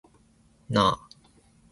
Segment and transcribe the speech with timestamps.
[0.67, 0.99] なあ